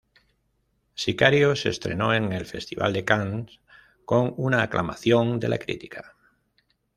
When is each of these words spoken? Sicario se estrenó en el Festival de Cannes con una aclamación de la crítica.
Sicario 0.95 1.55
se 1.55 1.69
estrenó 1.69 2.15
en 2.15 2.33
el 2.33 2.47
Festival 2.47 2.91
de 2.91 3.05
Cannes 3.05 3.59
con 4.03 4.33
una 4.37 4.63
aclamación 4.63 5.39
de 5.39 5.47
la 5.49 5.59
crítica. 5.59 6.15